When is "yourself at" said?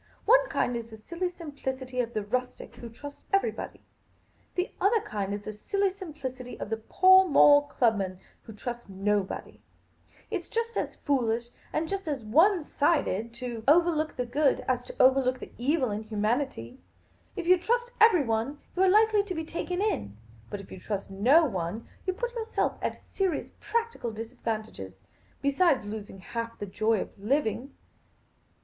22.33-22.95